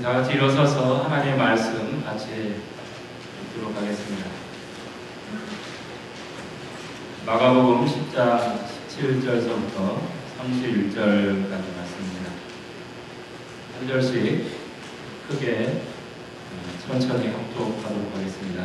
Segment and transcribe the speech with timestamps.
[0.00, 2.54] 다 같이 일어서서 하나님의 말씀 같이
[3.44, 4.26] 읽도록 하겠습니다.
[7.26, 8.58] 마가복음 10장
[8.88, 9.98] 17절서부터
[10.40, 12.30] 31절까지 말씀입니다.
[13.78, 14.46] 한 절씩
[15.28, 15.82] 크게
[16.84, 18.64] 천천히 합독하도록 하겠습니다.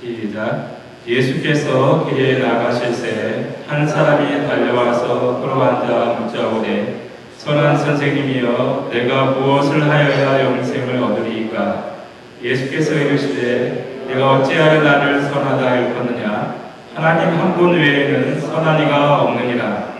[0.00, 0.82] 시작.
[1.06, 7.01] 예수께서 길에 나가실새 한 사람이 달려와서 끌어앉아 묻자오되
[7.42, 11.92] 선한 선생님이여 내가 무엇을 하여야 영생을 얻으리이까?
[12.40, 16.54] 예수께서 이르시되 내가 어찌하여 나를 선하다 일컫느냐?
[16.94, 19.92] 하나님 한 분 외에는 선한 이가 없느니라.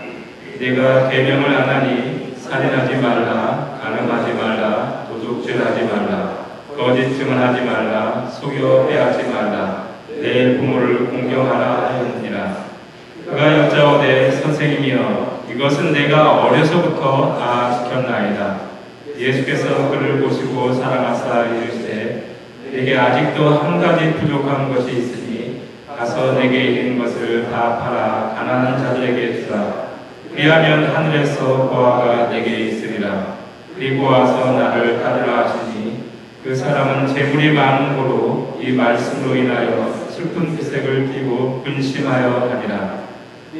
[0.57, 6.45] 내가 계명을 안 하니 살인하지 말라 가늠하지 말라 도둑질하지 말라
[6.77, 9.87] 거짓 증언하지 말라 속여 빼앗지 말라
[10.21, 12.55] 내 부모를 공경하라 하였느니라.
[13.25, 18.61] 그가 여자오되 선생님이여 이것은 내가 어려서부터 다 지켰나이다.
[19.15, 22.23] 예수께서 그를 보시고 사랑하사 이르시되
[22.71, 25.61] 내게 아직도 한 가지 부족한 것이 있으니
[25.95, 29.83] 가서 내게 있는 것을 다 팔아 가난한 자들에게 주라.
[30.31, 33.37] 그리하면 하늘에서 보아가 내게 있으리라.
[33.75, 36.03] 그리고 와서 나를 따르라 하시니
[36.43, 43.02] 그 사람은 재물이 많은 고로 이 말씀으로 인하여 슬픈 기색을 띠고 근심하여 가니라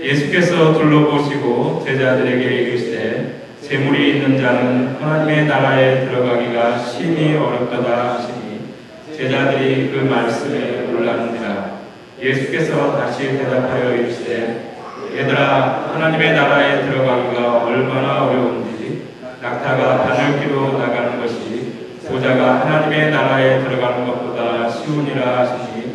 [0.02, 8.74] 예수께서 둘러보시고 제자들에게 이르시되 재물이 있는 자는 하나님의 나라에 들어가기가 심히 어렵다다 하시니
[9.16, 11.80] 제자들이 그 말씀에 놀랐느니라
[12.20, 14.74] 예수께서 다시 대답하여 이르시되
[15.16, 19.04] 얘들아 하나님의 나라에 들어가기가 얼마나 어려운지
[19.42, 21.74] 낙타가 바늘기로 나가는 것이
[22.08, 25.94] 보자가 하나님의 나라에 들어가는 것보다 쉬우니라 하시니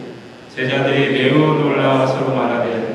[0.54, 2.87] 제자들이 매우 놀라 서로 말하되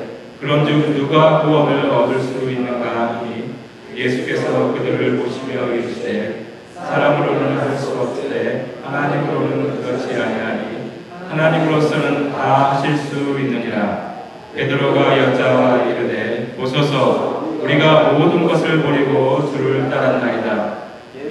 [0.43, 3.53] 그런즉 누가 구원을 얻을 수 있는가 하니
[3.95, 10.91] 예수께서 그들을 보시며 이르시되 사람으로는 할 수 없으되 하나님으로는 그렇지 아니하니
[11.29, 14.15] 하나님으로서는 다 하실 수 있느니라.
[14.53, 20.73] 베드로가 여자와 이르되 보소서 우리가 모든 것을 버리고 주를 따랐나이다.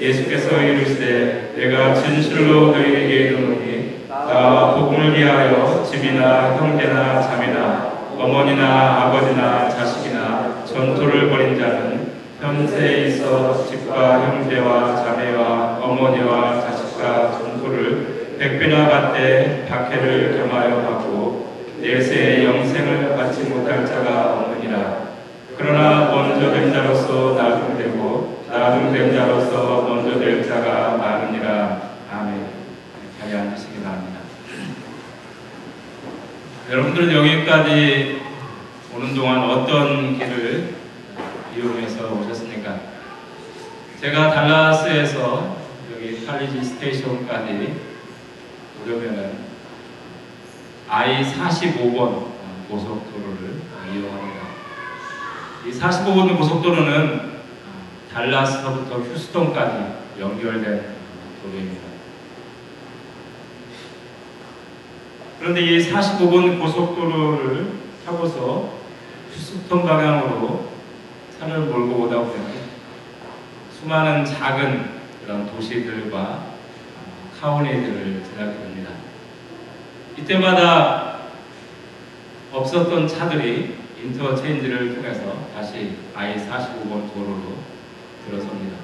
[0.00, 7.91] 예수께서 이르시되 내가 진실로 너희에게 이르노니 나 복음을 위하여 집이나 형제나 자매나
[8.22, 18.88] 어머니나 아버지나 자식이나 전토를 벌인 자는 현세에 있어 집과 형제와 자매와 어머니와 자식과 전토를 백배나
[18.88, 25.02] 받되 박해를 겸하여 받고 내세의 영생을 받지 못할 자가 없느니라.
[25.58, 31.80] 그러나 먼저 된 자로서 나중되고 나중된 자로서 먼저 될 자가 많으니라
[32.12, 32.46] 아멘
[33.20, 34.20] 자리 앉으시기 바랍니다
[36.70, 38.22] 여러분들은 여기까지
[38.94, 40.74] 오는 동안 어떤 길을
[41.56, 42.78] 이용해서 오셨습니까?
[44.00, 45.56] 제가 달라스에서
[45.92, 47.80] 여기 칼리지 스테이션까지
[48.80, 49.38] 오려면은
[50.88, 52.26] I-45번
[52.68, 53.60] 고속도로를
[53.92, 54.40] 이용합니다.
[55.66, 57.32] 이 45번 고속도로는
[58.12, 60.94] 달라스서부터 휴스턴까지 연결된
[61.42, 61.91] 도로입니다.
[65.42, 67.72] 그런데 이 45번 고속도로를
[68.06, 68.74] 타고서
[69.32, 70.68] 휴스턴 방향으로
[71.36, 72.52] 차를 몰고 오다 보면
[73.76, 76.44] 수많은 작은 그런 도시들과
[77.40, 78.90] 카운티들을 지나게 됩니다.
[80.16, 81.16] 이때마다
[82.52, 87.56] 없었던 차들이 인터체인지를 통해서 다시 I-45번 도로로
[88.28, 88.76] 들어섭니다.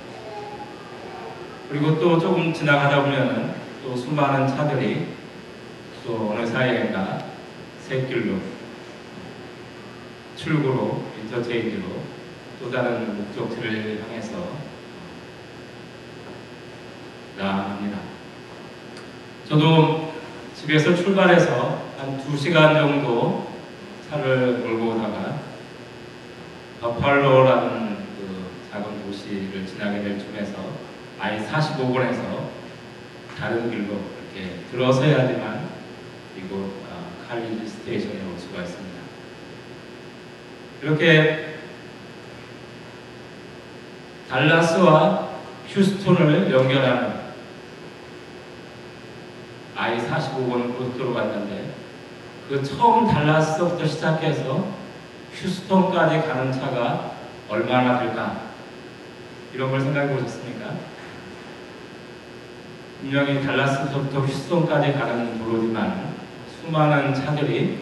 [1.70, 3.54] 그리고 또 조금 지나가다 보면
[3.84, 5.17] 또 수많은 차들이
[6.08, 7.22] 또 어느 사이인가
[7.80, 8.38] 새길로
[10.36, 11.84] 출구로 인터체인지로
[12.58, 14.38] 또 다른 목적지를 향해서
[17.36, 17.98] 나아갑니다.
[19.46, 20.14] 저도
[20.54, 23.52] 집에서 출발해서 한 2시간 정도
[24.08, 25.40] 차를 몰고 오다가
[26.80, 30.54] 버팔로라는 그 작은 도시를 지나게 될 쯤에서
[31.18, 32.48] I-45번에서
[33.38, 34.00] 다른 길로
[34.32, 35.57] 이렇게 들어서야지만
[36.38, 38.98] 이곳 아, 칼리지 스테이션에 올 수가 있습니다.
[40.82, 41.58] 이렇게
[44.28, 45.28] 달라스와
[45.68, 47.18] 휴스톤을 연결하는
[49.74, 51.74] I-45번 고속도로 갔는데
[52.48, 54.68] 그 처음 달라스부터 시작해서
[55.34, 57.12] 휴스턴까지 가는 차가
[57.48, 58.48] 얼마나 될까?
[59.54, 60.74] 이런 걸 생각해 보셨습니까?
[63.00, 66.07] 분명히 달라스부터 휴스턴까지 가는 도로지만
[66.68, 67.78] 수많은 차들이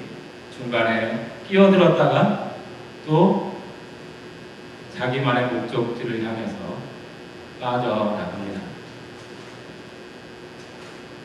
[0.56, 2.54] 중간에 끼어들었다가
[3.04, 3.60] 또
[4.96, 6.56] 자기만의 목적지를 향해서
[7.60, 8.60] 빠져나갑니다.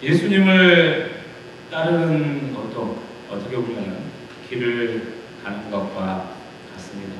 [0.01, 1.21] 예수님을
[1.69, 2.99] 따르는 것도
[3.29, 4.05] 어떻게 보면
[4.49, 6.31] 길을 가는 것과
[6.73, 7.13] 같습니다.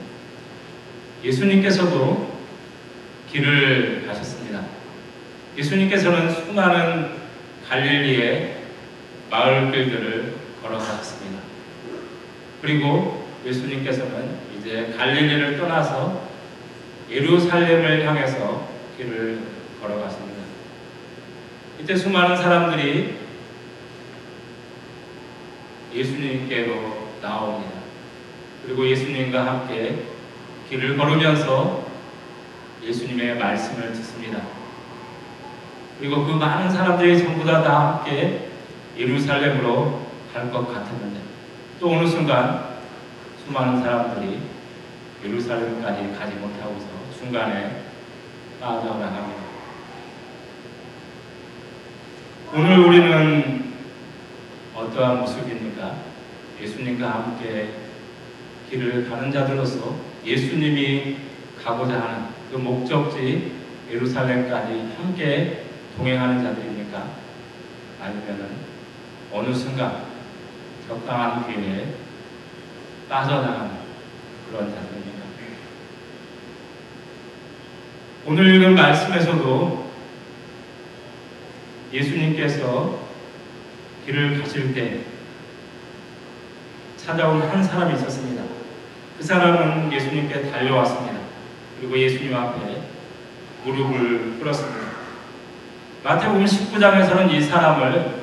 [1.23, 2.39] 예수님께서도
[3.31, 4.63] 길을 가셨습니다.
[5.55, 7.11] 예수님께서는 수많은
[7.69, 8.61] 갈릴리의
[9.31, 10.31] 마을길들을
[10.61, 11.41] 걸어가셨습니다.
[12.61, 16.29] 그리고 예수님께서는 이제 갈릴리를 떠나서
[17.09, 19.39] 예루살렘을 향해서 길을
[19.81, 20.41] 걸어갔습니다.
[21.79, 23.15] 이때 수많은 사람들이
[25.93, 27.71] 예수님께로 나옵니다.
[28.63, 30.03] 그리고 예수님과 함께
[30.69, 31.85] 길을 걸으면서
[32.83, 34.41] 예수님의 말씀을 듣습니다.
[35.99, 38.49] 그리고 그 많은 사람들이 전부 다, 다 함께
[38.97, 41.19] 예루살렘으로 갈것 같았는데
[41.80, 42.78] 또 어느 순간
[43.44, 44.39] 수많은 사람들이
[45.24, 46.88] 예루살렘까지 가지 못하고서
[47.18, 47.83] 중간에
[48.60, 49.42] 빠져나갑니다.
[52.54, 53.74] 오늘 우리는
[54.75, 55.95] 어떠한 모습입니까?
[56.62, 57.69] 예수님과 함께
[58.69, 59.95] 길을 가는 자들로서
[60.25, 61.18] 예수님이
[61.62, 63.54] 가고자 하는 그 목적지
[63.89, 65.66] 예루살렘까지 함께
[65.98, 67.06] 동행하는 자들입니까?
[68.01, 68.50] 아니면은
[69.31, 70.10] 어느 순간
[70.91, 71.85] 적당한 기회에
[73.07, 73.71] 빠져나가는
[74.49, 75.23] 그런 자들입니까?
[78.25, 79.89] 오늘 읽은 말씀에서도
[81.93, 82.99] 예수님께서
[84.05, 84.99] 길을 가실 때
[86.97, 88.44] 찾아온 한 사람이 있었습니다.
[89.17, 91.19] 그 사람은 예수님께 달려왔습니다.
[91.79, 92.81] 그리고 예수님 앞에
[93.63, 94.91] 무릎을 꿇었습니다.
[96.03, 98.21] 마태복음 19장에서는 이 사람을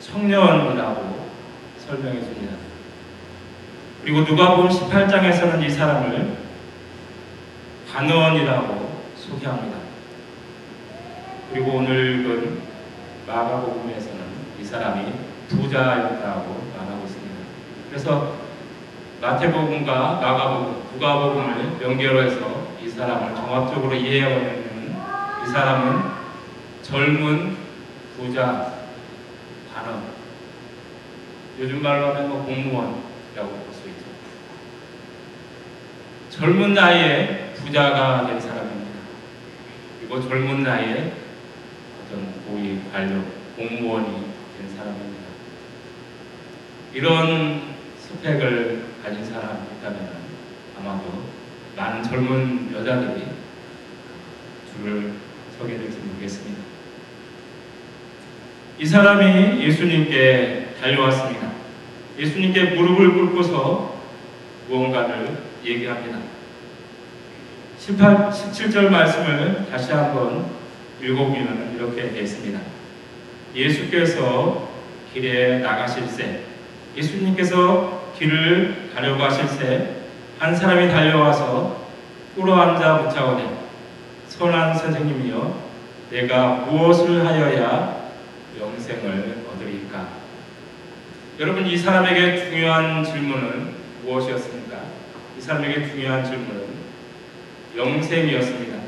[0.00, 1.15] 청년이라고
[1.86, 2.56] 설명해 줍니다.
[4.02, 6.36] 그리고 누가복음 18장에서는 이 사람을
[7.92, 9.78] 관원이라고 소개합니다.
[11.52, 12.60] 그리고 오늘 읽은
[13.26, 14.20] 마가복음에서는
[14.60, 15.12] 이 사람이
[15.48, 17.34] 부자였다고 말하고 있습니다.
[17.88, 18.34] 그래서
[19.20, 24.66] 마태복음과 마가복음, 누가복음을 연결해서 이 사람을 종합적으로 이해하면
[25.44, 26.02] 이 사람은
[26.82, 27.56] 젊은
[28.16, 28.72] 부자
[29.74, 30.15] 관원
[31.58, 34.04] 요즘 말로 하면 뭐 공무원이라고 볼 수 있죠.
[36.30, 38.90] 젊은 나이에 부자가 된 사람입니다.
[39.98, 41.12] 그리고 젊은 나이에
[42.04, 43.22] 어떤 고위 관료,
[43.56, 44.06] 공무원이
[44.58, 45.26] 된 사람입니다.
[46.92, 50.10] 이런 스펙을 가진 사람이 있다면
[50.78, 51.24] 아마도
[51.76, 53.24] 많은 젊은 여자들이
[54.74, 55.12] 줄을
[55.58, 56.62] 서게 될지 모르겠습니다.
[58.78, 61.52] 이 사람이 예수님께 달려왔습니다.
[62.18, 63.96] 예수님께 무릎을 꿇고서
[64.68, 66.18] 무언가를 얘기합니다.
[67.78, 70.46] 18, 17절 말씀을 다시 한번
[71.00, 72.58] 읽어보면 이렇게 되어 있습니다.
[73.54, 74.68] 예수께서
[75.12, 76.40] 길에 나가실새
[76.96, 79.96] 예수님께서 길을 가려고 하실새
[80.38, 81.86] 한 사람이 달려와서
[82.34, 83.66] 꿇어앉아 묻자오되
[84.28, 85.66] 선한 선생님이여
[86.10, 88.10] 내가 무엇을 하여야
[88.58, 89.35] 영생을?
[91.38, 94.78] 여러분 이 사람에게 중요한 질문은 무엇이었습니까?
[95.36, 96.64] 이 사람에게 중요한 질문은
[97.76, 98.78] 영생이었습니다.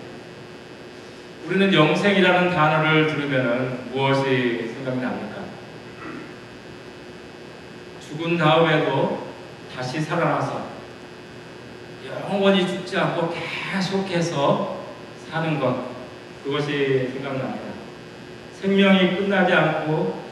[1.46, 5.42] 우리는 영생이라는 단어를 들으면 무엇이 생각이 납니까?
[8.00, 9.28] 죽은 다음에도
[9.76, 10.68] 다시 살아나서
[12.06, 14.84] 영원히 죽지 않고 계속해서
[15.30, 15.84] 사는 것
[16.42, 17.68] 그것이 생각납니다.
[18.58, 20.22] 생명이 끝나지 않고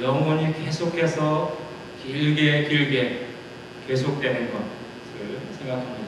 [0.00, 1.65] 영원히 계속해서
[2.06, 3.26] 길게 길게
[3.88, 6.06] 계속되는 것을 생각합니다.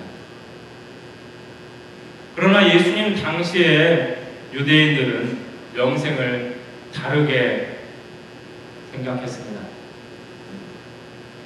[2.36, 5.38] 그러나 예수님 당시에 유대인들은
[5.76, 6.56] 영생을
[6.94, 7.78] 다르게
[8.92, 9.60] 생각했습니다.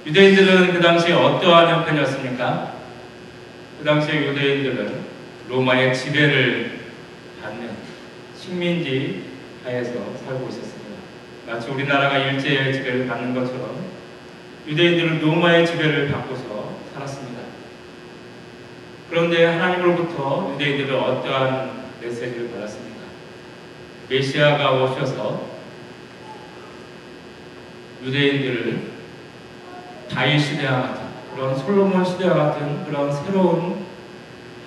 [0.06, 2.74] 유대인들은 그 당시에 어떠한 형편이었습니까?
[3.78, 5.00] 그 당시에 유대인들은
[5.48, 6.80] 로마의 지배를
[7.42, 7.70] 받는
[8.36, 9.24] 식민지
[9.64, 9.92] 하에서
[10.24, 10.72] 살고 있었습니다.
[11.46, 13.91] 마치 우리나라가 일제의 지배를 받는 것처럼
[14.66, 17.40] 유대인들은 로마의 지배를 받고서 살았습니다.
[19.10, 23.00] 그런데 하나님으로부터 유대인들은 어떠한 메시지를 받았습니까?
[24.08, 25.52] 메시아가 오셔서
[28.04, 28.92] 유대인들을
[30.10, 31.02] 다윗 시대와 같은
[31.34, 33.84] 그런 솔로몬 시대와 같은 그런 새로운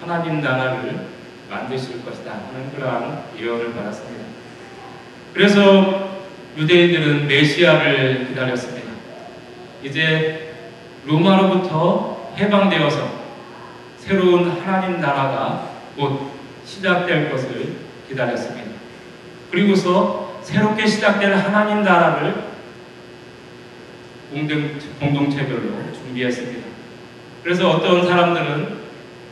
[0.01, 1.07] 하나님 나라를
[1.49, 4.25] 만드실 것이다 하는 그러한 예언을 받았습니다.
[5.33, 6.19] 그래서
[6.57, 8.74] 유대인들은 메시아를 기다렸습니다.
[9.85, 10.53] 이제
[11.05, 13.07] 로마로부터 해방되어서
[13.99, 16.31] 새로운 하나님 나라가 곧
[16.65, 17.75] 시작될 것을
[18.09, 18.71] 기다렸습니다.
[19.51, 22.45] 그리고서 새롭게 시작될 하나님 나라를
[24.31, 26.65] 공동, 공동체별로 준비했습니다.
[27.43, 28.85] 그래서 어떤 사람들은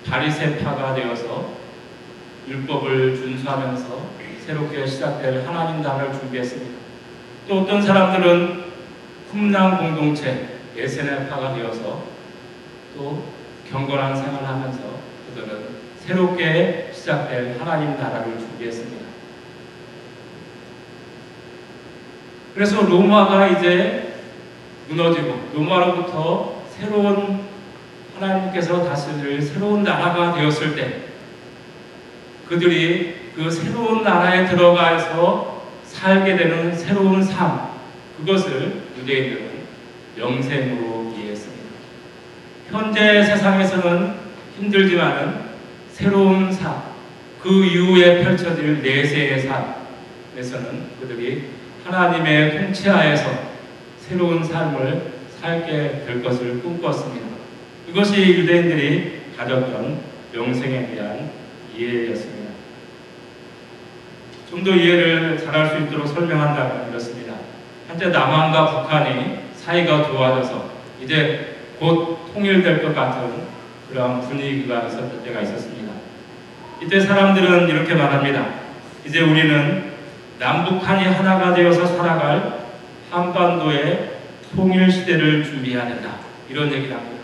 [0.05, 1.53] 바리새파가 되어서
[2.47, 4.03] 율법을 준수하면서
[4.45, 6.71] 새롭게 시작될 하나님 나라를 준비했습니다.
[7.47, 8.72] 또 어떤 사람들은
[9.33, 12.03] 흠랑 공동체 예세네파가 되어서
[12.95, 13.23] 또
[13.69, 14.79] 경건한 생활을 하면서
[15.27, 19.03] 그들은 새롭게 시작될 하나님 나라를 준비했습니다.
[22.53, 24.19] 그래서 로마가 이제
[24.87, 27.41] 무너지고 로마로부터 새로운
[28.15, 31.01] 하나님께서 다스릴 새로운 나라가 되었을 때
[32.47, 37.73] 그들이 그 새로운 나라에 들어가서 살게 되는 새로운 삶
[38.19, 39.63] 그것을 유대인들은
[40.17, 41.63] 영생으로 이해했습니다.
[42.71, 44.13] 현재 세상에서는
[44.57, 45.41] 힘들지만은
[45.91, 46.81] 새로운 삶,
[47.41, 49.41] 그 이후에 펼쳐질 내세의
[50.35, 51.49] 삶에서는 그들이
[51.83, 53.53] 하나님의 통치하에서
[53.99, 57.27] 새로운 삶을 살게 될 것을 꿈꿨습니다.
[57.87, 59.99] 그것이 유대인들이 가졌던
[60.33, 61.29] 영생에 대한
[61.77, 62.43] 이해였습니다.
[64.49, 67.22] 좀 더 이해를 잘할 수 있도록 설명한다면 이렇습니다.
[67.93, 70.67] 한때 남한과 북한이 사이가 좋아져서
[71.03, 73.43] 이제 곧 통일될 것 같은
[73.87, 75.93] 그런 분위기가 있었을 때가 있었습니다.
[76.81, 78.47] 이때 사람들은 이렇게 말합니다.
[79.05, 79.91] 이제 우리는
[80.39, 82.61] 남북한이 하나가 되어서 살아갈
[83.11, 84.13] 한반도의
[84.55, 86.15] 통일 시대를 준비해야 된다.
[86.49, 87.21] 이런 얘기를 합니다.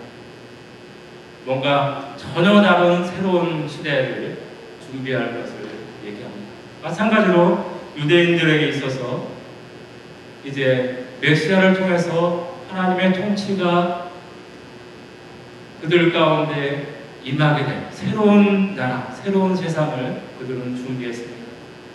[1.44, 4.38] 뭔가 전혀 다른 새로운 시대를
[4.88, 5.68] 준비할 것을
[6.04, 6.46] 얘기합니다.
[6.80, 9.39] 마찬가지로 유대인들에게 있어서
[10.44, 14.10] 이제 메시아를 통해서 하나님의 통치가
[15.82, 21.40] 그들 가운데 임하게 된 새로운 나라, 새로운 세상을 그들은 준비했습니다.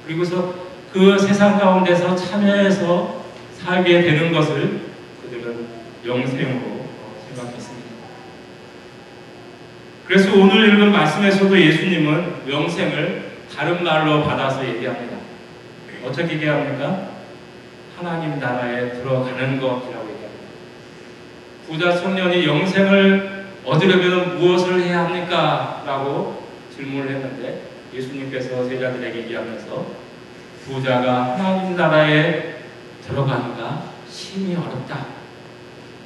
[0.05, 0.53] 그리고서
[0.93, 3.25] 그 세상 가운데서 참여해서
[3.57, 4.81] 살게 되는 것을
[5.23, 5.67] 그들은
[6.05, 6.85] 영생으로
[7.27, 7.89] 생각했습니다.
[10.07, 13.25] 그래서 오늘 읽은 말씀에서도 예수님은 영생을
[13.55, 15.17] 다른 말로 받아서 얘기합니다.
[16.05, 17.14] 어떻게 얘기합니까?
[17.97, 20.45] 하나님 나라에 들어가는 것이라고 얘기합니다.
[21.65, 25.83] 부자 청년이 영생을 얻으려면 무엇을 해야 합니까?
[25.85, 26.43] 라고
[26.75, 27.61] 질문을 했는데
[27.93, 29.85] 예수님께서 제자들에게 얘기하면서
[30.65, 32.55] 부자가 하나님 나라에
[33.07, 35.05] 들어가기가 심히 어렵다.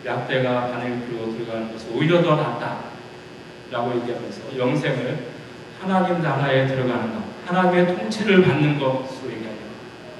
[0.05, 2.77] 약대가 바늘 끌고 들어가는 것은 오히려 더 낫다.
[3.71, 5.27] 라고 얘기하면서 영생을
[5.81, 9.68] 하나님 나라에 들어가는 것, 하나님의 통치를 받는 것으로 얘기합니다.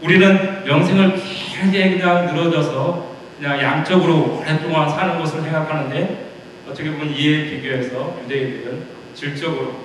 [0.02, 6.30] 우리는 영생을 길게 그냥 늘어져서 그냥 양적으로 오랫동안 사는 것을 생각하는데
[6.70, 9.76] 어떻게 보면 이에 비교해서 유대인들은 질적으로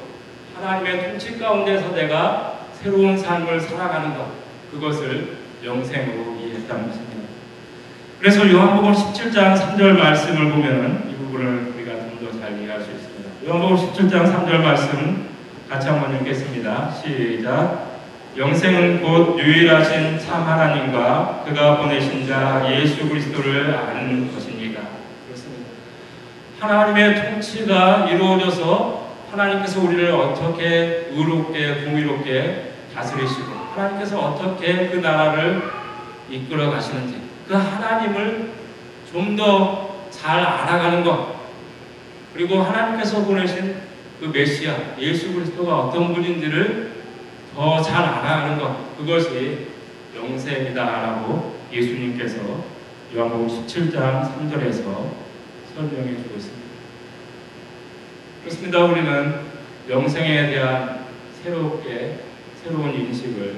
[0.57, 4.27] 하나님의 통치 가운데서 내가 새로운 삶을 살아가는 것
[4.71, 7.15] 그것을 영생으로 이해했다는 것입니다.
[8.21, 13.31] 그래서 요한복음 17장 3절 말씀을 보면 이 부분을 우리가 좀 더 잘 이해할 수 있습니다.
[13.47, 15.27] 요한복음 17장 3절 말씀
[15.69, 16.93] 같이 한번 읽겠습니다.
[16.93, 17.94] 시작.
[18.37, 24.83] 영생은 곧 유일하신 참 하나님과 그가 보내신 자 예수 그리스도를 아는 것입니다.
[26.59, 35.63] 하나님의 통치가 이루어져서 하나님께서 우리를 어떻게 의롭게 공의롭게 다스리시고 하나님께서 어떻게 그 나라를
[36.31, 38.51] 이끌어 가시는지 그 하나님을
[39.13, 41.35] 좀 더 잘 알아가는 것
[42.33, 43.77] 그리고 하나님께서 보내신
[44.21, 46.94] 그 메시아 예수 그리스도가 어떤 분인지를
[47.55, 49.69] 더 잘 알아가는 것 그것이
[50.17, 52.37] 영생이다라고 예수님께서
[53.15, 54.83] 요한복음 17장 3절에서
[55.75, 56.65] 설명해 주고 있습니다.
[58.41, 58.79] 그렇습니다.
[58.85, 59.41] 우리는
[59.89, 61.07] 영생에 대한
[61.43, 62.19] 새롭게
[62.63, 63.57] 새로운 인식을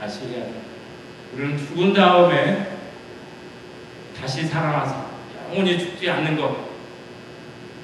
[0.00, 0.60] 다시 해야 됩니다.
[1.34, 2.78] 우리는 죽은 다음에
[4.18, 5.10] 다시 살아나서
[5.50, 6.56] 영원히 죽지 않는 것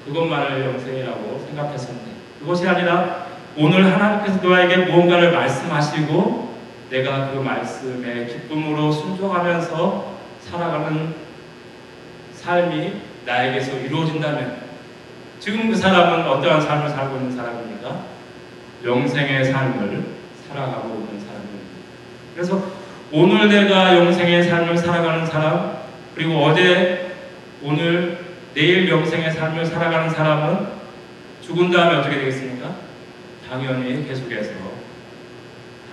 [0.05, 6.57] 그것만을 영생이라고 생각했었는데 그것이 아니라 오늘 하나님께서 너에게 무언가를 말씀하시고
[6.89, 11.13] 내가 그 말씀에 기쁨으로 순종하면서 살아가는
[12.33, 12.93] 삶이
[13.25, 14.69] 나에게서 이루어진다면
[15.39, 18.05] 지금 그 사람은 어떠한 삶을 살고 있는 사람입니까?
[18.83, 20.03] 영생의 삶을
[20.47, 21.65] 살아가고 있는 사람입니다.
[22.33, 22.63] 그래서
[23.11, 25.79] 오늘 내가 영생의 삶을 살아가는 사람
[26.15, 27.13] 그리고 어제
[27.61, 28.19] 오늘
[28.53, 30.67] 내일 영생의 삶을 살아가는 사람은
[31.41, 32.88] 죽은 다음에 어떻게 되겠습니까?
[33.49, 34.51] 당연히 계속해서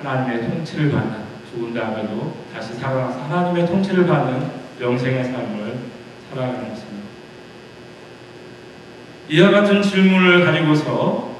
[0.03, 1.17] 하나님의 통치를 받는
[1.51, 5.79] 죽은 다음에도 다시 살아나서 하나님의 통치를 받는 영생의 삶을
[6.29, 7.07] 살아가는 것입니다.
[9.31, 11.37] 이와 같은 질문을 가지고서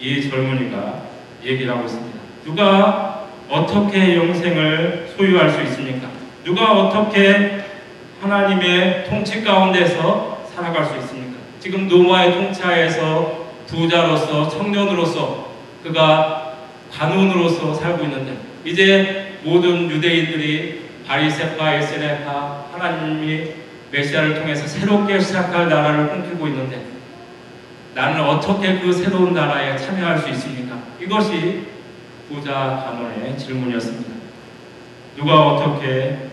[0.00, 1.02] 이 젊은이가
[1.44, 2.18] 얘기를 하고 있습니다.
[2.46, 6.08] 누가 어떻게 영생을 소유할 수 있습니까?
[6.42, 7.64] 누가 어떻게
[8.22, 11.38] 하나님의 통치 가운데서 살아갈 수 있습니까?
[11.60, 13.39] 지금 노마의 통치하에서
[13.70, 16.56] 부자로서 청년으로서 그가
[16.92, 23.52] 관원으로서 살고 있는데 이제 모든 유대인들이 바리세파, 에세레파 하나님이
[23.90, 26.84] 메시아를 통해서 새롭게 시작할 나라를 꿈꾸고 있는데
[27.94, 30.78] 나는 어떻게 그 새로운 나라에 참여할 수 있습니까?
[31.00, 31.66] 이것이
[32.28, 34.10] 부자 간원의 질문이었습니다.
[35.16, 36.28] 누가 어떻게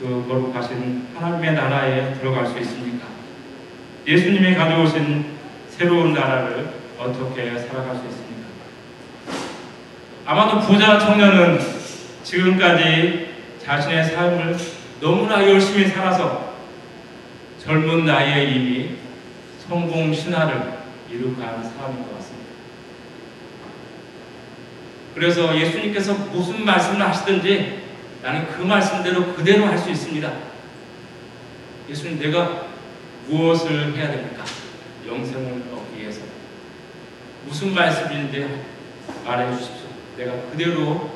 [0.00, 3.06] 그 거룩하신 하나님의 나라에 들어갈 수 있습니까?
[4.06, 5.31] 예수님이 가져오신
[5.82, 8.46] 새로운 나라를 어떻게 살아갈 수 있습니까?
[10.24, 11.58] 아마도 부자 청년은
[12.22, 13.34] 지금까지
[13.64, 14.56] 자신의 삶을
[15.00, 16.54] 너무나 열심히 살아서
[17.58, 18.90] 젊은 나이에 이미
[19.66, 20.78] 성공 신화를
[21.10, 22.46] 이룩한 사람인 것 같습니다.
[25.16, 27.82] 그래서 예수님께서 무슨 말씀을 하시든지
[28.22, 30.32] 나는 그 말씀대로 그대로 할 수 있습니다.
[31.90, 32.66] 예수님, 내가
[33.26, 34.44] 무엇을 해야 됩니까?
[35.06, 36.22] 영생을 얻기 위해서.
[37.44, 38.62] 무슨 말씀인지
[39.24, 39.88] 말해 주십시오.
[40.16, 41.10] 내가 그대로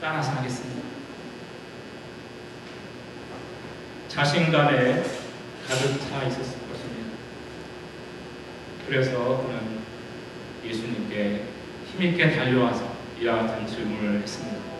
[0.00, 0.82] 따라서 하겠습니다.
[4.08, 5.02] 자신감에
[5.66, 7.16] 가득 차 있었을 것입니다.
[8.86, 9.80] 그래서 그는
[10.64, 11.44] 예수님께
[11.92, 14.73] 힘있게 달려와서 이와 같은 질문을 했습니다.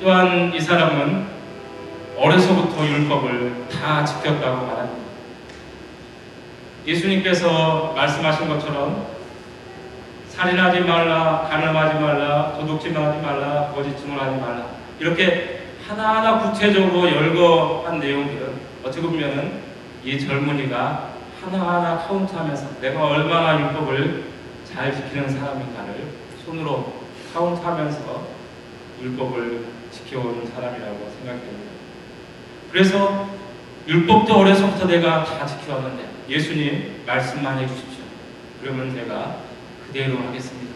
[0.00, 1.26] 또한 이 사람은
[2.18, 5.06] 어려서부터 율법을 다 지켰다고 말합니다.
[6.86, 9.06] 예수님께서 말씀하신 것처럼
[10.28, 14.66] 살인하지 말라, 간음하지 말라, 도둑질하지 말라, 거짓증을 하지 말라.
[15.00, 18.52] 이렇게 하나하나 구체적으로 열거한 내용들은
[18.84, 19.62] 어떻게 보면은
[20.04, 21.10] 이 젊은이가
[21.42, 24.24] 하나하나 카운트하면서 내가 얼마나 율법을
[24.64, 25.94] 잘 지키는 사람인가를
[26.44, 26.92] 손으로
[27.32, 28.26] 카운트하면서
[29.02, 31.70] 율법을 지켜온 사람이라고 생각됩니다.
[32.70, 33.30] 그래서
[33.88, 38.04] 율법도 어려서부터 내가 다 지켜왔는데 예수님 말씀만 해주십시오.
[38.60, 39.38] 그러면 제가
[39.86, 40.74] 그대로 하겠습니다.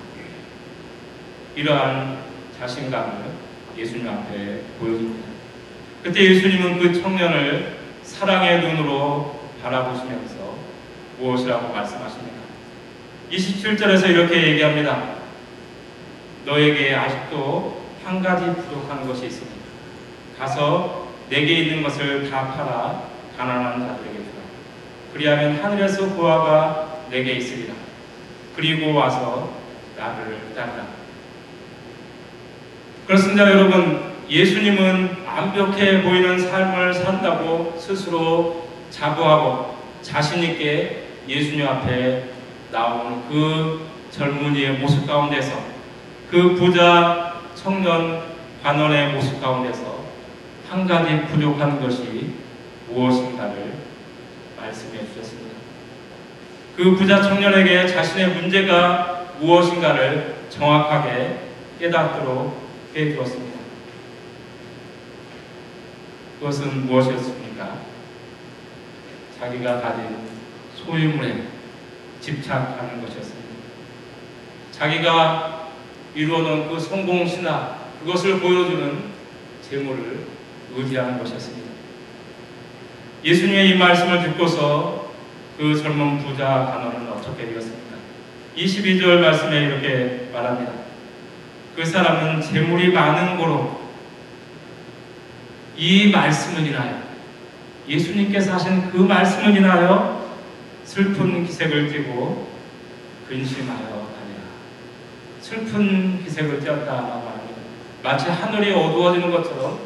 [1.57, 2.19] 이러한
[2.59, 3.25] 자신감을
[3.77, 5.29] 예수님 앞에 보여줍니다.
[6.03, 10.57] 그때 예수님은 그 청년을 사랑의 눈으로 바라보시면서
[11.19, 12.41] 무엇이라고 말씀하십니까?
[13.31, 15.17] 27절에서 이렇게 얘기합니다.
[16.47, 17.80] 너에게 아직도
[18.11, 19.57] 한 가지 부족한 것이 있습니다.
[20.37, 23.05] 가서 내게 있는 것을 다 팔아
[23.38, 24.42] 가난한 자들에게 주라.
[25.12, 27.73] 그리하면 하늘에서 보화가 내게 있으리라.
[28.57, 29.53] 그리고 와서
[29.96, 30.88] 나를 따르라.
[33.07, 34.11] 그렇습니다, 여러분.
[34.29, 42.25] 예수님은 완벽해 보이는 삶을 산다고 스스로 자부하고 자신 있게 예수님 앞에
[42.73, 45.53] 나오는 그 젊은이의 모습 가운데서
[46.29, 47.30] 그 부자
[47.62, 48.23] 청년
[48.62, 50.05] 관원의 모습 가운데서
[50.68, 52.35] 한 가지 부족한 것이
[52.88, 53.75] 무엇인가를
[54.57, 55.51] 말씀해 주셨습니다.
[56.77, 61.40] 그 부자 청년에게 자신의 문제가 무엇인가를 정확하게
[61.79, 63.59] 깨닫도록 해 주었습니다.
[66.38, 67.79] 그것은 무엇이었습니까?
[69.38, 70.16] 자기가 가진
[70.77, 71.44] 소유물에
[72.20, 73.51] 집착하는 것이었습니다.
[74.73, 75.60] 자기가
[76.14, 79.11] 이루어놓은 그 성공 신화, 그것을 보여주는
[79.68, 80.27] 재물을
[80.75, 81.70] 의지하는 것이었습니다.
[83.25, 85.12] 예수님의 이 말씀을 듣고서
[85.59, 87.96] 그 젊은 부자 간호는 어떻게 되었습니까?
[88.57, 90.73] 22절 말씀에 이렇게 말합니다.
[91.77, 93.81] 그 사람은 재물이 많은 거로
[95.77, 97.03] 이 말씀을 인하여
[97.88, 100.29] 예수님께서 하신 그 말씀을 인하여
[100.85, 102.51] 슬픈 기색을 띠고
[103.29, 104.10] 근심하여.
[105.51, 107.61] 슬픈 기색을 띄었다라고 합니다.
[108.05, 109.81] 마치 하늘이 어두워지는 것처럼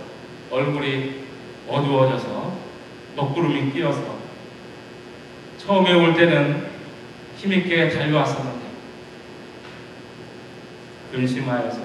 [0.50, 1.24] 얼굴이
[1.66, 2.58] 어두워져서
[3.16, 4.18] 먹구름이 끼어서
[5.56, 6.66] 처음에 올 때는
[7.38, 8.60] 힘있게 달려왔었는데
[11.12, 11.80] 근심하여서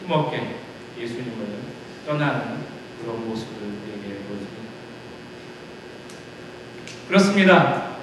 [0.00, 0.54] 힘없게
[1.00, 1.46] 예수님을
[2.06, 2.58] 떠나는
[3.02, 4.62] 그런 모습을 우리에게 보여줍니다.
[7.08, 7.96] 그렇습니다.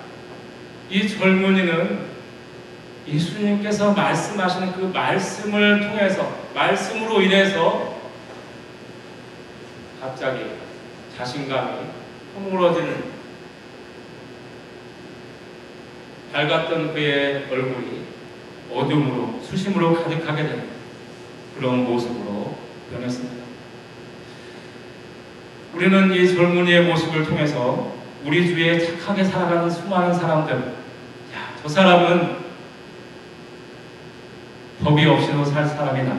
[0.90, 2.11] 이 젊은이는
[3.08, 7.96] 예수님께서 말씀하시는 그 말씀을 통해서 말씀으로 인해서
[10.00, 10.46] 갑자기
[11.18, 11.72] 자신감이
[12.36, 13.22] 허물어지는
[16.32, 18.02] 밝았던 그의 얼굴이
[18.72, 20.70] 어둠으로 수심으로 가득하게 되는
[21.58, 22.58] 그런 모습으로
[22.92, 23.42] 변했습니다.
[25.74, 27.94] 우리는 이 젊은이의 모습을 통해서
[28.26, 32.41] 우리 주위에 착하게 살아가는 수많은 사람들, 야, 저 사람은
[34.84, 36.16] 법이 없이도 살 사람이다.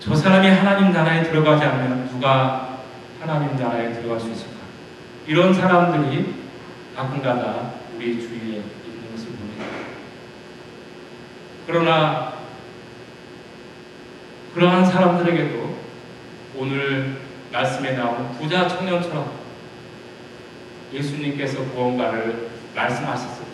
[0.00, 2.80] 저 사람이 하나님 나라에 들어가지 않으면 누가
[3.20, 4.58] 하나님 나라에 들어갈 수 있을까?
[5.26, 6.34] 이런 사람들이
[6.94, 9.64] 가끔가다 우리 주위에 있는 것을 봅니다.
[11.66, 12.34] 그러나
[14.54, 15.78] 그러한 사람들에게도
[16.56, 17.16] 오늘
[17.52, 19.32] 말씀에 나오는 부자 청년처럼
[20.92, 23.50] 예수님께서 무언가를 말씀하셨을 때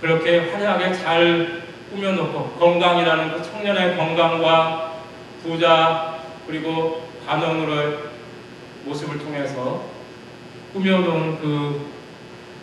[0.00, 5.02] 그렇게 화려하게 잘 꾸며놓고 건강이라는 그 청년의 건강과
[5.42, 7.98] 부자 그리고 관원으로의
[8.84, 9.84] 모습을 통해서
[10.72, 11.86] 꾸며놓은 그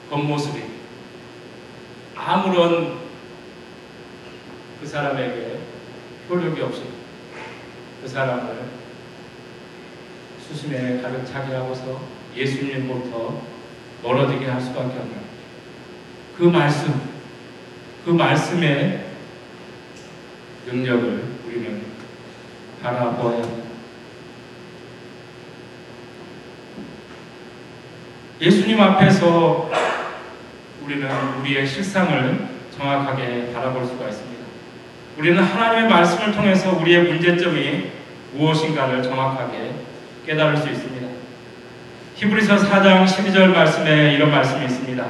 [0.09, 0.63] 겉모습이
[2.15, 2.99] 아무런
[4.79, 5.59] 그 사람에게
[6.29, 6.83] 효력이 없이
[8.01, 8.75] 그 사람을
[10.47, 12.01] 수심에 가득 차게 하고서
[12.35, 13.41] 예수님부터
[14.03, 15.25] 멀어지게 할 수밖에 없는
[16.37, 17.01] 그 말씀,
[18.03, 19.04] 그 말씀의
[20.65, 21.81] 능력을 우리는
[22.81, 23.65] 바라보아야 합니다.
[28.41, 29.71] 예수님 앞에서
[30.83, 34.45] 우리는 우리의 실상을 정확하게 바라볼 수가 있습니다.
[35.17, 37.91] 우리는 하나님의 말씀을 통해서 우리의 문제점이
[38.33, 39.71] 무엇인가를 정확하게
[40.25, 41.07] 깨달을 수 있습니다.
[42.15, 45.05] 히브리서 4장 12절 말씀에 이런 말씀이 있습니다.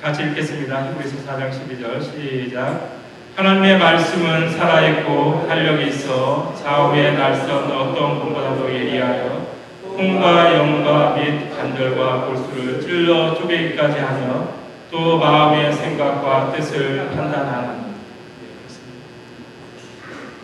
[0.00, 0.90] 같이 읽겠습니다.
[0.90, 2.97] 히브리서 4장 12절 시작.
[3.38, 9.46] 하나님의 말씀은 살아있고 활력이 있어 좌우의 날선 어떤 분보다도 예리하여
[9.84, 14.48] 혼과 영과 및 간절과 골수를 찔러 쪼개기까지 하며
[14.90, 17.94] 또 마음의 생각과 뜻을 판단하는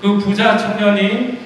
[0.01, 1.37] 그 부자 청년이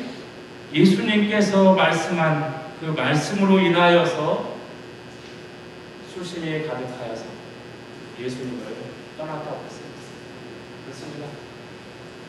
[0.74, 4.52] 예수님께서 말씀한 그 말씀으로 인하여서
[6.12, 7.24] 수심이 가득하여서
[8.20, 8.66] 예수님을
[9.16, 9.77] 떠났다고 했습니다.
[10.88, 11.26] 그렇습니다.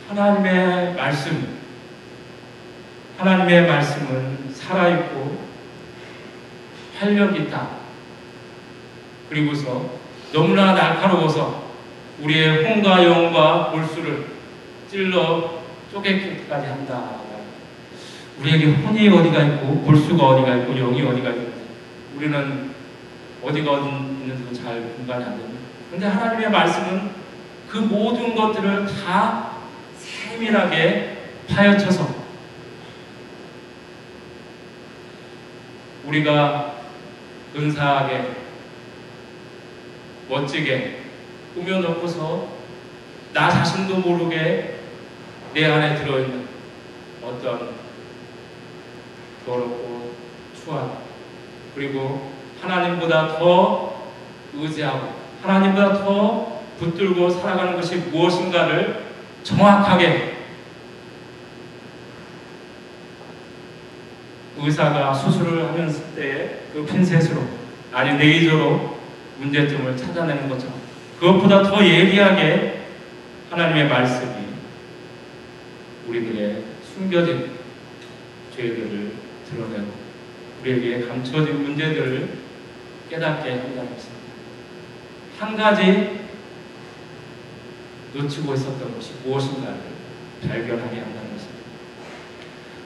[0.10, 1.60] 하나님의 말씀,
[3.18, 5.40] 하나님의 말씀은 살아있고
[6.98, 7.70] 활력이 있다.
[9.30, 9.92] 그리고서
[10.34, 11.70] 너무나 날카로워서
[12.20, 14.28] 우리의 혼과 영과 골수를
[14.92, 17.12] 찔러 쪼개기까지 한다.
[18.40, 21.54] 우리에게 혼이 어디가 있고 골수가 어디가 있고 영이 어디가 있고
[22.18, 22.72] 우리는
[23.42, 25.60] 어디가 어디 있는지도 잘 분간이 안 됩니다.
[25.90, 27.19] 그런데 하나님의 말씀은
[27.70, 29.52] 그 모든 것들을 다
[29.98, 32.20] 세밀하게 파헤쳐서
[36.06, 36.76] 우리가
[37.54, 38.32] 근사하게
[40.28, 41.02] 멋지게
[41.54, 42.48] 꾸며놓고서
[43.34, 44.80] 나 자신도 모르게
[45.54, 46.48] 내 안에 들어있는
[47.24, 47.72] 어떤
[49.46, 50.14] 더럽고
[50.56, 50.92] 추한
[51.76, 54.10] 그리고 하나님보다 더
[54.54, 59.04] 의지하고 하나님보다 더 붙들고 살아가는 것이 무엇인가를
[59.44, 60.38] 정확하게
[64.58, 67.42] 의사가 수술을 하면서 때그 핀셋으로
[67.92, 68.98] 아니 레이저로
[69.38, 70.76] 문제점을 찾아내는 것처럼
[71.20, 72.82] 그것보다 더 예리하게
[73.50, 74.30] 하나님의 말씀이
[76.08, 77.52] 우리들의 숨겨진
[78.56, 79.12] 죄들을
[79.50, 79.92] 드러내고
[80.62, 82.30] 우리에게 감춰진 문제들을
[83.10, 84.20] 깨닫게 한다는 것입니다.
[85.40, 86.19] 한 가지
[88.14, 89.78] 놓치고 있었던 것이 무엇인가를
[90.42, 91.60] 발견하게 한다는 것입니다.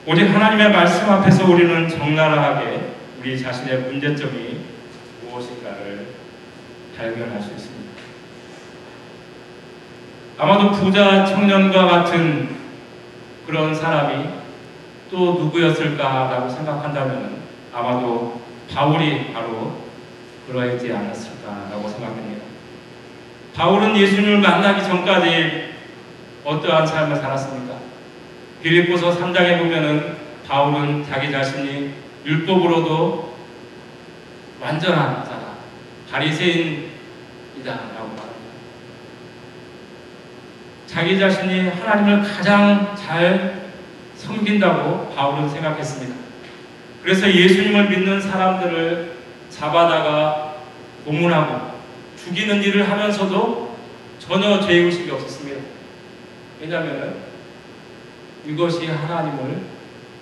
[0.06, 4.60] 오직 하나님의 말씀 앞에서 우리는 적나라하게 우리 자신의 문제점이
[5.22, 6.06] 무엇인가를
[6.96, 7.74] 발견할 수 있습니다.
[10.36, 12.56] 아마도 부자 청년과 같은
[13.46, 14.28] 그런 사람이
[15.10, 17.36] 또 누구였을까라고 생각한다면
[17.72, 19.84] 아마도 바울이 바로
[20.46, 22.53] 그러하지 않았을까라고 생각합니다.
[23.54, 25.74] 바울은 예수님을 만나기 전까지
[26.44, 27.74] 어떠한 삶을 살았습니까?
[28.62, 31.92] 빌립보서 3장에 보면은 바울은 자기 자신이
[32.26, 33.34] 율법으로도
[34.60, 35.54] 완전한 자다.
[36.10, 36.88] 바리새인이다라고
[37.62, 38.24] 말합니다.
[40.86, 43.70] 자기 자신이 하나님을 가장 잘
[44.16, 46.14] 섬긴다고 바울은 생각했습니다.
[47.02, 49.12] 그래서 예수님을 믿는 사람들을
[49.50, 50.54] 잡아다가
[51.04, 51.73] 고문하고
[52.24, 53.76] 죽이는 일을 하면서도
[54.18, 55.60] 전혀 죄의식이 없었습니다.
[56.60, 57.16] 왜냐하면
[58.46, 59.60] 이것이 하나님을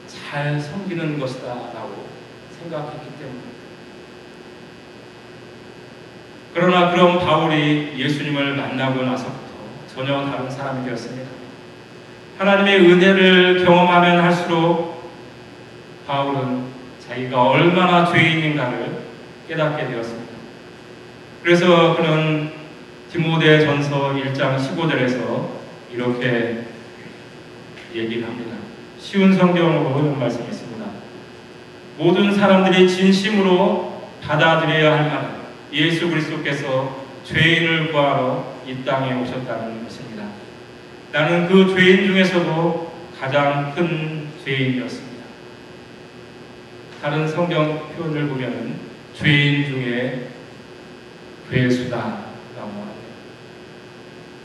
[0.09, 2.07] 잘 섬기는 것이다 라고
[2.59, 3.53] 생각했기 때문입니다.
[6.55, 9.39] 그러나 그런 바울이 예수님을 만나고 나서부터
[9.95, 11.31] 전혀 다른 사람이 되었습니다.
[12.39, 15.13] 하나님의 은혜를 경험하면 할수록
[16.07, 16.65] 바울은
[17.09, 19.03] 자기가 얼마나 죄인인가를
[19.49, 20.22] 깨닫게 되었습니다.
[21.43, 22.53] 그래서 그는
[23.11, 25.49] 디모데 전서 1장 15절에서
[25.93, 26.63] 이렇게
[27.95, 28.57] 얘기를 합니다.
[28.99, 30.87] 쉬운 성경으로 이런 말씀이 있습니다.
[31.99, 35.29] 모든 사람들이 진심으로 받아들여야 할 말은
[35.73, 40.25] 예수 그리스도께서 죄인을 구하러 이 땅에 오셨다는 것입니다.
[41.11, 45.25] 나는 그 죄인 중에서도 가장 큰 죄인이었습니다.
[47.03, 48.77] 다른 성경 표현을 보면
[49.15, 50.29] 죄인 중에
[51.51, 52.23] 괴수다라고
[52.57, 52.93] 합니다.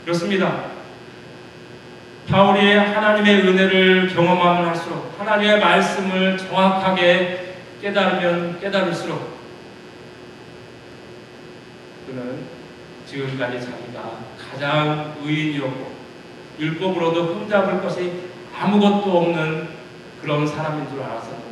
[0.04, 0.78] 그렇습니다.
[2.28, 9.38] 바울이 하나님의 은혜를 경험하면 할수록 하나님의 말씀을 정확하게 깨달으면 깨달을수록
[12.06, 12.44] 그는
[13.06, 14.18] 지금까지 자기가
[14.50, 15.92] 가장 의인이었고
[16.58, 19.68] 율법으로도 흠잡을 것이 아무것도 없는
[20.20, 21.48] 그런 사람인 줄 알았었는데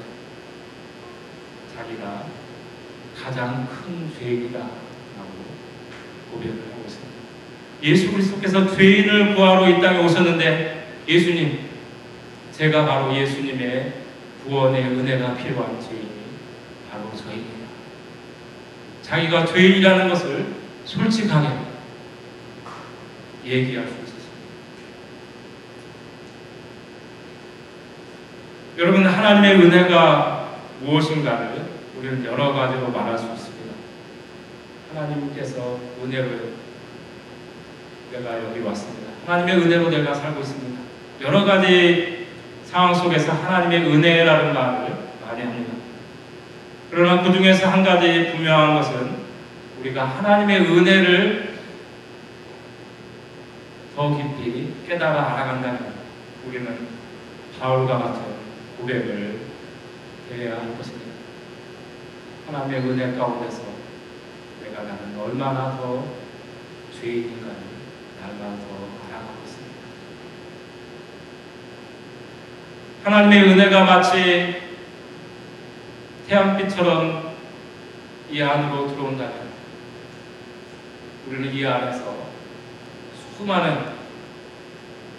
[1.74, 2.24] 자기가
[3.22, 4.85] 가장 큰 죄인이다라
[6.36, 7.16] 고 고백을 하고 있습니다.
[7.82, 11.60] 예수 그리스도께서 죄인을 구하러 이 땅에 오셨는데 예수님,
[12.52, 13.92] 제가 바로 예수님의
[14.44, 16.10] 구원의 은혜가 필요한 죄인이
[16.90, 17.66] 바로 저입니다.
[19.02, 20.46] 자기가 죄인이라는 것을
[20.84, 21.48] 솔직하게
[23.44, 24.26] 얘기할 수 있었습니다.
[28.78, 31.66] 여러분, 하나님의 은혜가 무엇인가를
[31.98, 33.45] 우리는 여러 가지로 말할 수 있습니다.
[34.94, 36.54] 하나님께서 은혜를
[38.12, 39.12] 내가 여기 왔습니다.
[39.26, 40.80] 하나님의 은혜로 내가 살고 있습니다.
[41.22, 42.26] 여러 가지
[42.64, 45.72] 상황 속에서 하나님의 은혜라는 말을 많이 합니다.
[46.90, 49.16] 그러나 그 중에서 한 가지 분명한 것은
[49.80, 51.56] 우리가 하나님의 은혜를
[53.96, 55.94] 더 깊이 깨달아 알아간다면
[56.46, 56.78] 우리는
[57.58, 58.22] 바울과 같은
[58.78, 59.40] 고백을
[60.32, 61.06] 해야 할 것입니다.
[62.46, 63.62] 하나님의 은혜 가운데서
[64.76, 66.04] 내가 나는 얼마나 더
[66.92, 67.56] 죄인인가를
[68.20, 69.76] 날마다 더 알아가고 있습니다.
[73.04, 74.62] 하나님의 은혜가 마치
[76.28, 77.36] 태양빛처럼
[78.30, 79.46] 이 안으로 들어온다면
[81.28, 82.14] 우리는 이 안에서
[83.36, 83.96] 수많은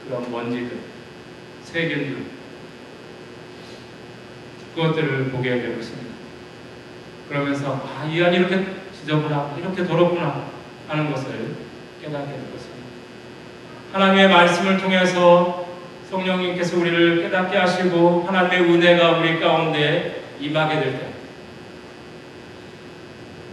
[0.06, 0.78] 그런 먼지들,
[1.64, 2.26] 세균들
[4.76, 6.16] 그것들을 보게 되고 있습니다.
[7.28, 8.77] 그러면서 아, 이 안이 이렇게
[9.08, 10.44] 지저분하고 이렇게 더럽구나
[10.90, 11.56] 하는 것을
[12.02, 12.88] 깨닫게 될 것입니다.
[13.94, 15.66] 하나님의 말씀을 통해서
[16.10, 21.08] 성령님께서 우리를 깨닫게 하시고 하나님의 은혜가 우리 가운데 임하게 될 때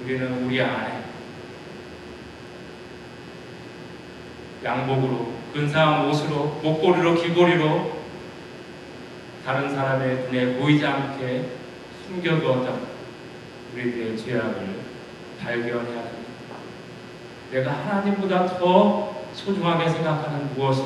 [0.05, 1.03] 우리는 우리 안에
[4.63, 8.03] 양복으로 근사한 옷으로 목걸이로 귀걸이로
[9.47, 11.49] 다른 사람의 눈에 보이지 않게
[12.07, 12.87] 숨겨두었던
[13.75, 14.84] 우리들의 죄악을
[15.45, 16.57] 발견해야 됩니다.
[17.53, 20.83] 내가 하나님보다 더 소중하게 생각하는 무엇이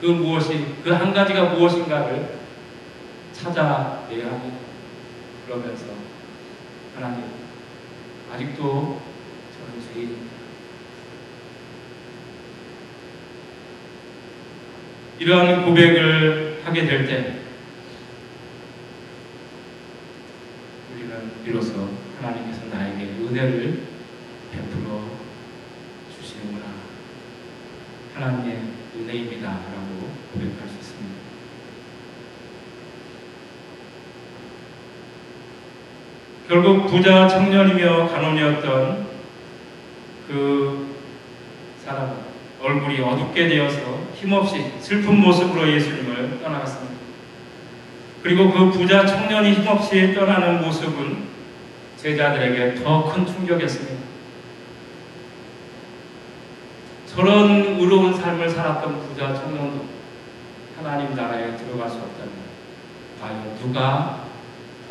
[0.00, 2.38] 그 무엇이 그 한 가지가 무엇인가를
[3.32, 4.56] 찾아내야 합니다.
[5.46, 5.86] 그러면서
[6.94, 7.24] 하나님
[8.32, 9.00] 아직도
[9.54, 10.28] 저는 죄인입니다.
[15.18, 17.38] 이러한 고백을 하게 될 때
[20.94, 21.88] 우리는 비로소
[22.20, 22.87] 하나님께서 나에게
[23.28, 23.82] 은혜를
[24.50, 25.02] 베풀어
[26.16, 26.64] 주시는구나.
[28.14, 28.58] 하나님의
[28.96, 29.48] 은혜입니다.
[29.48, 31.14] 라고 고백할 수 있습니다.
[36.48, 39.06] 결국 부자 청년이며 가논이었던
[40.26, 40.94] 그
[41.84, 42.16] 사람은
[42.62, 46.96] 얼굴이 어둡게 되어서 힘없이 슬픈 모습으로 예수님을 떠나갔습니다.
[48.22, 51.37] 그리고 그 부자 청년이 힘없이 떠나는 모습은
[52.00, 53.98] 제자들에게 더 큰 충격이었습니다.
[57.06, 59.84] 저런 의로운 삶을 살았던 부자 청년도
[60.76, 62.32] 하나님 나라에 들어갈 수 없다면
[63.20, 64.20] 과연 누가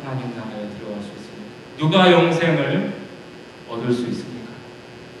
[0.04, 1.48] 하나님 나라에 들어갈 수 있습니까?
[1.78, 2.92] 누가 영생을
[3.70, 4.48] 얻을 수 있습니까?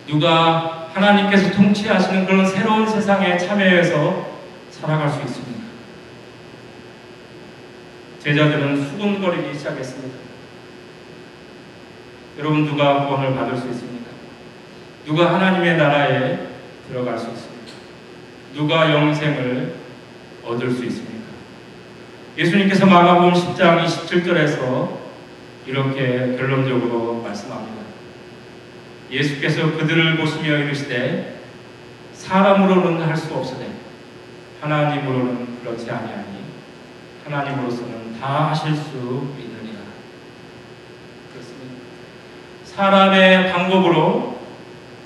[0.06, 4.26] 누가 하나님께서 통치하시는 그런 새로운 세상에 참여해서
[4.70, 5.58] 살아갈 수 있습니까?
[8.22, 10.27] 제자들은 수군거리기 시작했습니다.
[12.38, 14.10] 여러분 누가 구원을 받을 수 있습니까?
[15.04, 16.38] 누가 하나님의 나라에
[16.88, 17.72] 들어갈 수 있습니까?
[18.54, 19.74] 누가 영생을
[20.44, 21.18] 얻을 수 있습니까?
[22.36, 24.98] 예수님께서 마가복음 10장 27절에서
[25.66, 27.78] 이렇게 결론적으로 말씀합니다.
[29.10, 31.40] 예수께서 그들을 보시며 이르시되
[32.12, 33.68] 사람으로는 할 수 없으되
[34.60, 36.38] 하나님으로는 그렇지 아니하니
[37.24, 38.92] 하나님으로서는 다 하실 수.
[38.92, 39.47] 그렇습니다.
[42.78, 44.38] 사람의 방법으로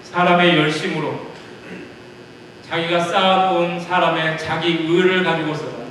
[0.02, 1.28] 사람의 열심으로
[2.68, 5.86] 자기가 쌓아놓은 사람의 자기 의를 가지고서는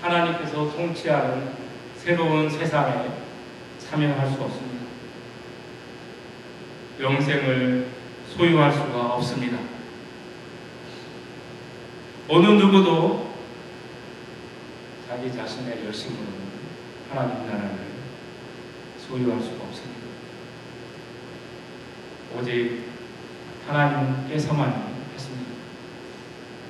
[0.00, 1.50] 하나님께서 통치하는
[1.96, 3.08] 새로운 세상에
[3.80, 4.86] 참여할 수 없습니다.
[7.00, 7.88] 영생을
[8.36, 9.58] 소유할 수가 없습니다.
[12.28, 13.34] 어느 누구도
[15.08, 16.22] 자기 자신의 열심으로
[17.10, 17.78] 하나님 나라를
[19.00, 19.97] 소유할 수가 없습니다.
[22.36, 22.84] 오직
[23.66, 24.82] 하나님께서만
[25.14, 25.50] 했습니다.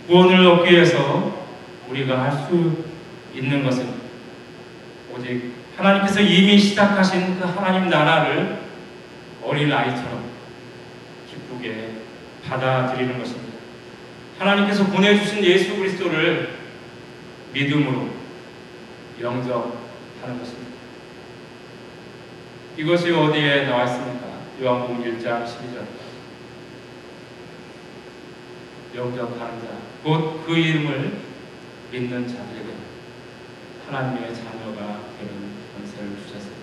[0.07, 1.47] 구원을 얻기 위해서
[1.89, 2.85] 우리가 할 수
[3.35, 3.89] 있는 것은
[5.15, 8.59] 오직 하나님께서 이미 시작하신 그 하나님 나라를
[9.45, 10.25] 어린 아이처럼
[11.31, 11.93] 기쁘게
[12.49, 13.59] 받아들이는 것입니다.
[14.39, 16.57] 하나님께서 보내주신 예수 그리스도를
[17.53, 18.09] 믿음으로
[19.21, 20.69] 영접하는 것입니다.
[22.77, 24.18] 이것이 어디에 나와 있습니까?
[24.61, 25.85] 요한복음 1장 12절.
[28.97, 29.69] 영접하는 자,
[30.03, 31.13] 곧 그 이름을
[31.93, 32.69] 믿는 자들에게
[33.87, 36.57] 하나님의 자녀가 되는 권세를 주셨습니다.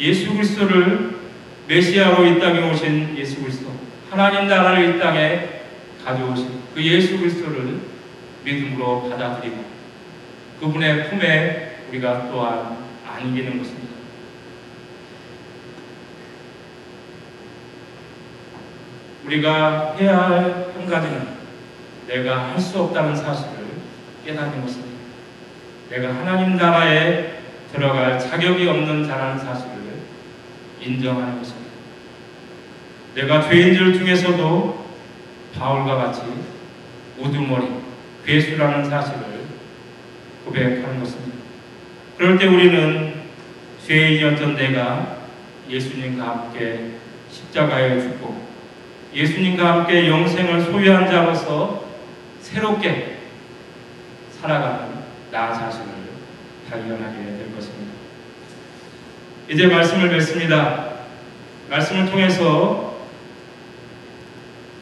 [0.00, 1.20] 예수 그리스도를
[1.68, 3.70] 메시아로 이 땅에 오신 예수 그리스도,
[4.10, 5.60] 하나님 나라를 이 땅에
[6.04, 7.80] 가져오신 그 예수 그리스도를
[8.44, 9.64] 믿음으로 받아들이고
[10.58, 13.89] 그분의 품에 우리가 또한 안기는 것입니다.
[19.30, 21.28] 우리가 해야 할 한 가지는
[22.08, 23.52] 내가 할 수 없다는 사실을
[24.24, 24.98] 깨닫는 것입니다.
[25.90, 27.38] 내가 하나님 나라에
[27.72, 29.70] 들어갈 자격이 없는 자라는 사실을
[30.80, 31.70] 인정하는 것입니다.
[33.14, 34.86] 내가 죄인들 중에서도
[35.56, 36.22] 바울과 같이
[37.18, 37.68] 우두머리,
[38.24, 39.20] 괴수라는 사실을
[40.44, 41.38] 고백하는 것입니다.
[42.16, 43.14] 그럴 때 우리는
[43.86, 45.18] 죄인이었던 내가
[45.68, 46.92] 예수님과 함께
[47.30, 48.49] 십자가에 죽고
[49.14, 51.84] 예수님과 함께 영생을 소유한 자로서
[52.40, 53.18] 새롭게
[54.40, 55.86] 살아가는 나 자신을
[56.68, 57.92] 발견하게 될 것입니다.
[59.48, 60.90] 이제 말씀을 뵙습니다.
[61.68, 62.98] 말씀을 통해서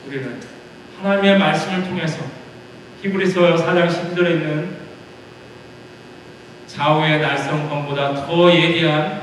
[0.06, 0.40] 우리는
[1.00, 2.24] 하나님의 말씀을 통해서
[3.02, 4.78] 히브리서 4장 10절에 있는
[6.66, 9.22] 좌우의 날성권보다 더 예리한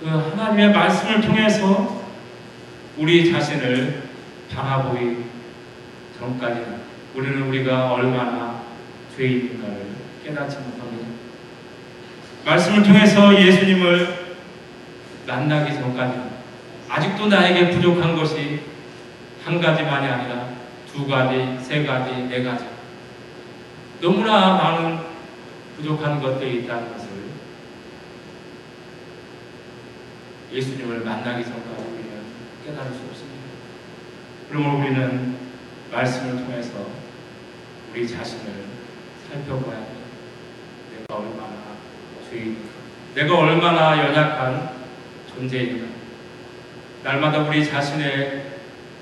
[0.00, 2.04] 그 하나님의 말씀을 통해서
[2.96, 4.07] 우리 자신을
[4.54, 5.24] 바라보기
[6.18, 6.78] 전까지는
[7.14, 8.62] 우리는 우리가 얼마나
[9.16, 9.88] 죄인인가를
[10.24, 11.08] 깨닫지 못합니다.
[12.44, 14.36] 말씀을 통해서 예수님을
[15.26, 16.28] 만나기 전까지는
[16.88, 18.60] 아직도 나에게 부족한 것이
[19.44, 20.48] 한 가지만이 아니라
[20.90, 22.64] 두 가지, 세 가지, 네 가지
[24.00, 24.98] 너무나 많은
[25.76, 27.08] 부족한 것들이 있다는 것을
[30.52, 32.22] 예수님을 만나기 전까지 우리는
[32.64, 33.27] 깨달을 수 없습니다.
[34.48, 35.36] 그러므로 우리는
[35.92, 36.86] 말씀을 통해서
[37.92, 38.44] 우리 자신을
[39.28, 39.98] 살펴봐야 합니다.
[40.92, 41.76] 내가 얼마나
[42.30, 42.68] 죄인인가,
[43.14, 44.70] 내가 얼마나 연약한
[45.34, 45.86] 존재인가.
[47.04, 48.44] 날마다 우리 자신의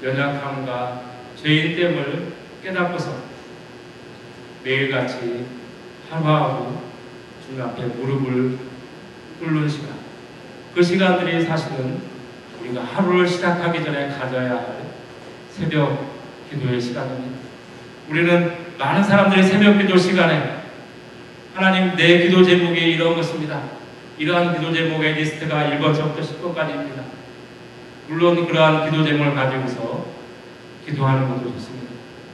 [0.03, 1.03] 연약함과
[1.43, 2.33] 죄인됨을
[2.63, 3.17] 깨닫고서
[4.65, 5.47] 매일같이
[6.11, 6.77] 하루하루
[7.45, 8.59] 주님 앞에 무릎을
[9.39, 9.91] 꿇는 시간.
[10.75, 12.01] 그 시간들이 사실은
[12.61, 14.77] 우리가 하루를 시작하기 전에 가져야 할
[15.57, 16.15] 새벽
[16.51, 17.39] 기도의 시간입니다.
[18.11, 20.61] 우리는 많은 사람들이 새벽 기도 시간에
[21.55, 23.63] 하나님 내 기도 제목이 이런 것입니다.
[24.19, 27.05] 이러한 기도 제목의 리스트가 1번부터 10번까지입니다.
[28.07, 30.07] 물론 그러한 기도 제목을 가지고서
[30.85, 31.87] 기도하는 것도 좋습니다.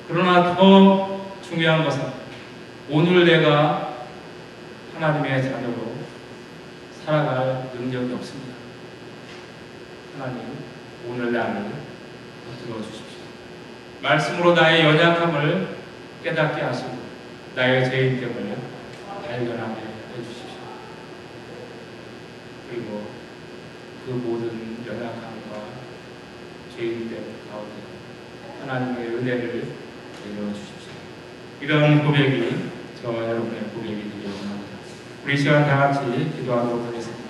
[0.09, 2.03] 그러나 더 중요한 것은
[2.91, 3.99] 오늘 내가
[4.97, 5.93] 하나님의 자녀로
[7.05, 8.53] 살아갈 능력이 없습니다.
[10.19, 10.43] 하나님,
[11.09, 11.71] 오늘 나를
[12.45, 13.12] 붙들어 주십시오.
[14.03, 15.77] 말씀으로 나의 연약함을
[16.25, 16.99] 깨닫게 하시고
[17.55, 18.57] 나의 죄인됨을
[19.25, 19.81] 발견하게
[20.19, 20.59] 해주십시오.
[22.69, 23.07] 그리고
[24.05, 25.63] 그 모든 연약함과
[26.77, 27.75] 죄인됨 가운데
[28.61, 29.67] 하나님의 은혜를
[30.25, 30.93] 내려 주십시오.
[31.61, 32.71] 이런 고백이
[33.01, 34.79] 저와 여러분의 고백이 되기 원합니다.
[35.25, 37.23] 우리 시간 다 같이 기도하도록 하겠습니다.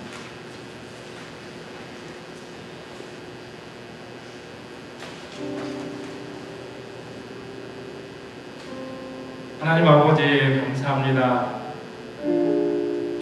[9.63, 11.61] 하나님 아버지 감사합니다.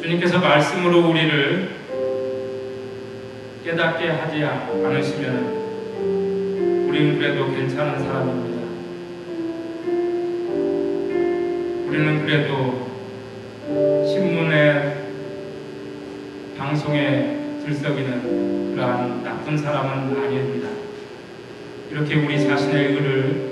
[0.01, 1.69] 주님께서 말씀으로 우리를
[3.63, 5.35] 깨닫게 하지 않으시면
[6.89, 8.59] 우리는 그래도 괜찮은 사람입니다.
[11.87, 12.87] 우리는 그래도
[14.07, 14.95] 신문에
[16.57, 20.69] 방송에 들썩이는 그러한 나쁜 사람은 아닙니다.
[21.91, 23.51] 이렇게 우리 자신의 의를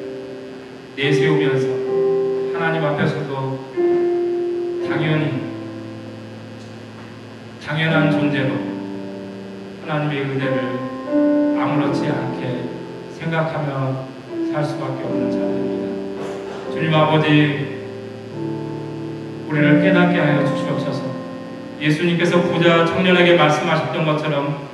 [0.95, 1.78] 내세우면서
[5.09, 5.41] 우리는
[7.65, 8.53] 당연한 존재로
[9.81, 12.63] 하나님의 은혜를 아무렇지 않게
[13.17, 14.05] 생각하며
[14.51, 16.71] 살 수밖에 없는 자들입니다.
[16.71, 17.79] 주님 아버지,
[19.47, 21.01] 우리를 깨닫게 하여 주시옵소서.
[21.81, 24.69] 예수님께서 부자 청년에게 말씀하셨던 것처럼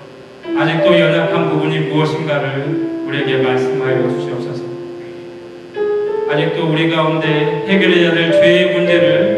[0.58, 4.66] 아직도 연약한 부분이 무엇인가를 우리에게 말씀하여 주시옵소서.
[6.30, 9.35] 아직도 우리 가운데 해결해야 될 죄의 문제를